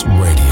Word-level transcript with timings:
Radio, 0.00 0.51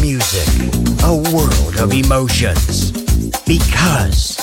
music, 0.00 0.46
a 1.04 1.14
world 1.34 1.76
of 1.80 1.92
emotions. 1.92 2.92
Because 3.46 4.36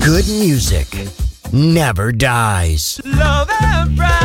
good 0.00 0.26
music 0.26 0.88
never 1.52 2.12
dies. 2.12 3.00
Love 3.04 3.48
and 3.60 3.96
pride. 3.96 4.23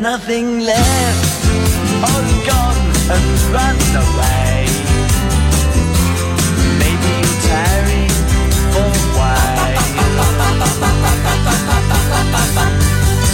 Nothing 0.00 0.60
left. 0.60 1.44
All 2.02 2.22
gone 2.46 2.76
and 3.10 3.26
run 3.52 3.76
away. 4.04 4.66
Maybe 6.78 7.10
you're 7.20 7.40
tiring 7.48 8.14
for 8.72 8.86
a 8.86 9.06
while. 9.18 9.74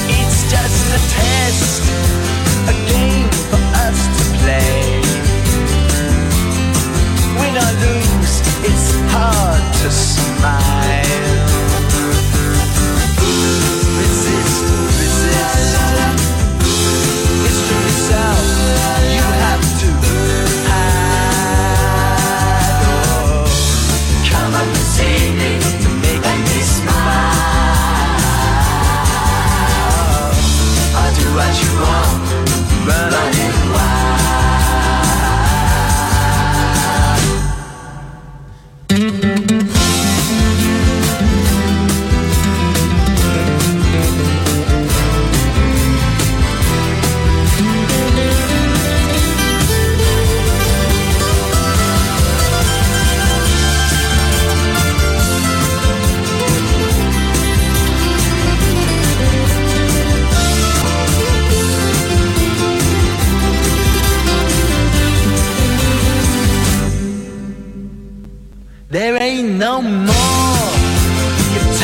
It's 0.08 0.38
just 0.50 0.84
a 0.88 1.00
test, 1.12 1.82
a 2.68 2.74
game 2.88 3.28
for 3.50 3.62
us 3.84 3.98
to 4.18 4.24
play. 4.40 5.00
Win 7.38 7.54
or 7.56 7.72
lose, 7.84 8.34
it's 8.64 8.88
hard 9.12 9.62
to 9.82 9.90
smile. 9.90 10.53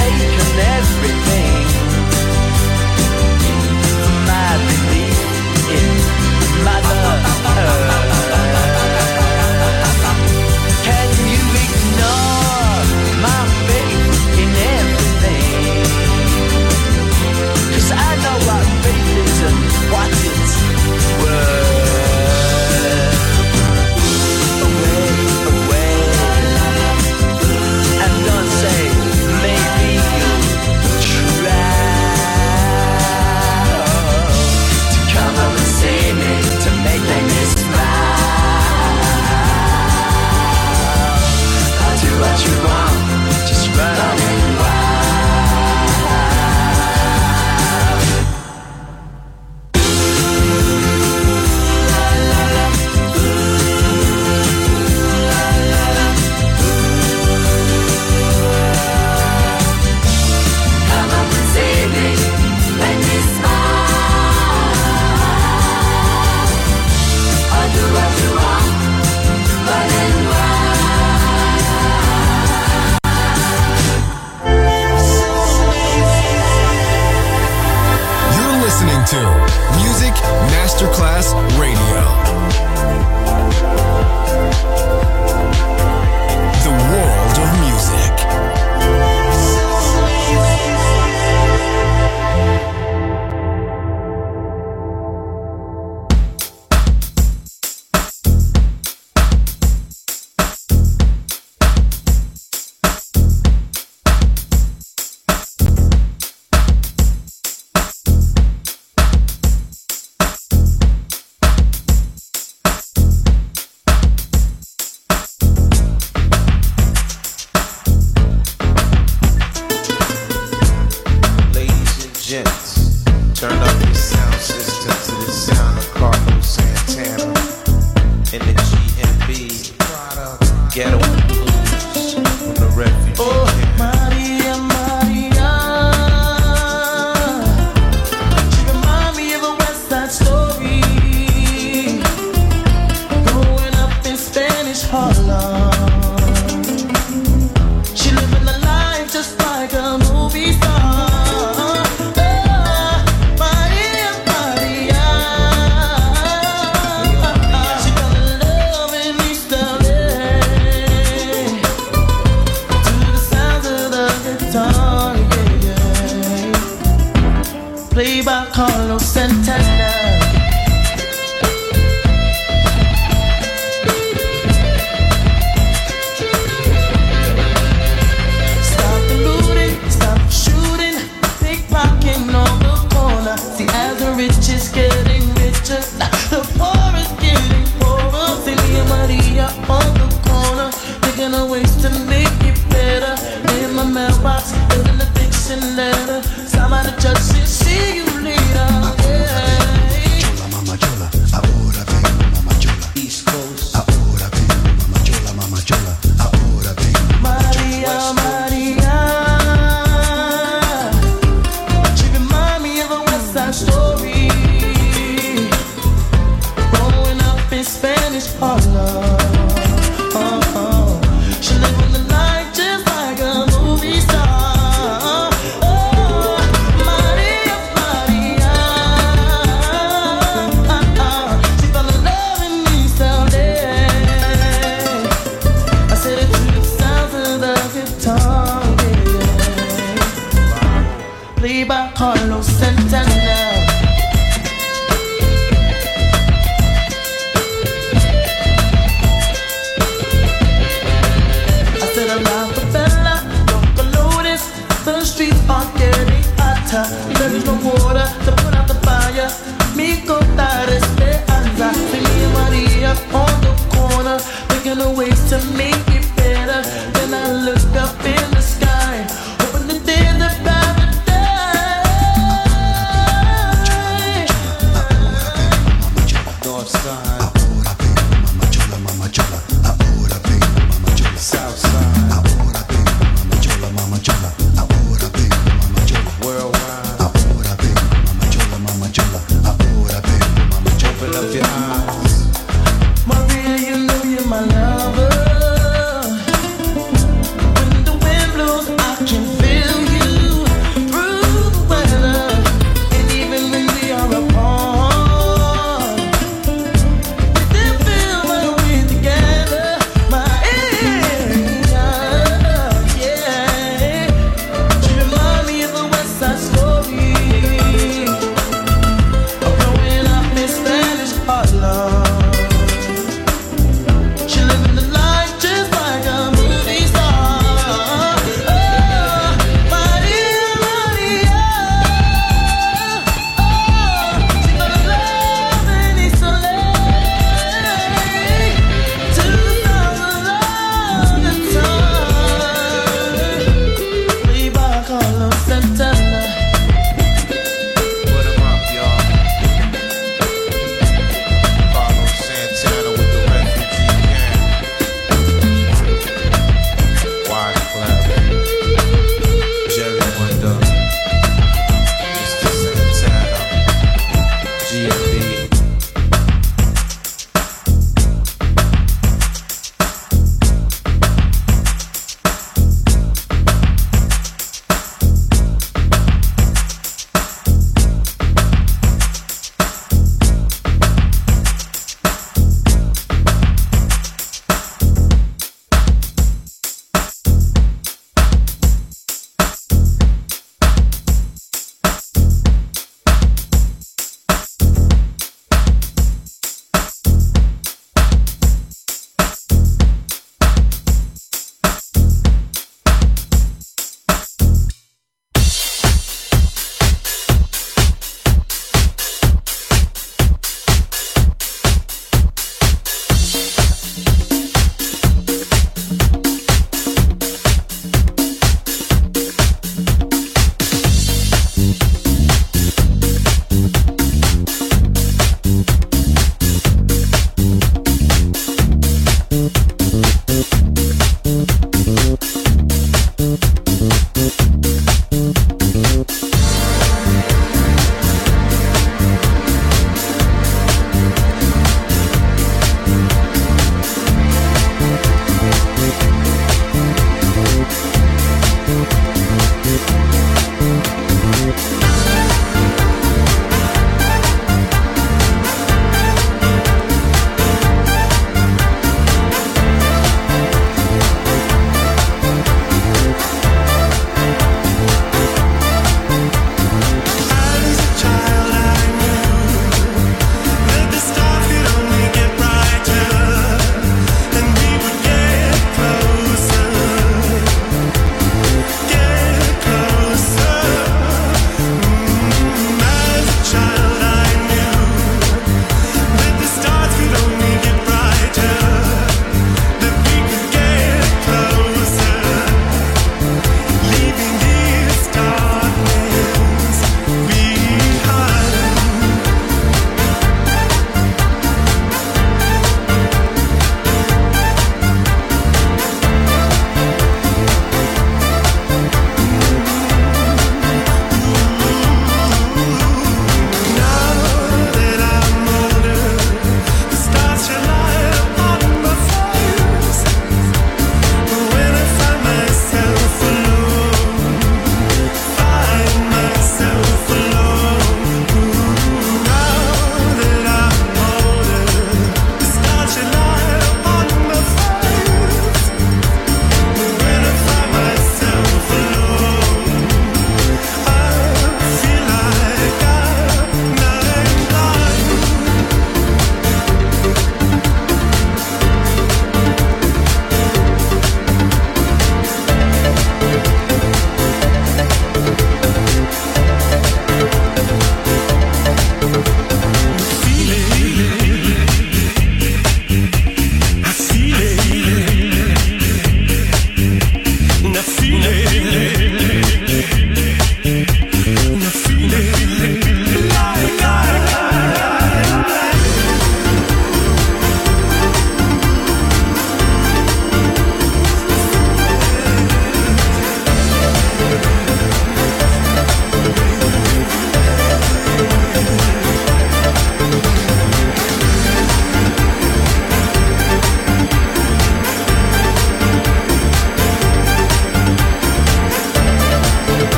Taken 0.00 0.58
everything. 0.78 1.66
My 4.28 4.89
Masterclass 80.80 81.39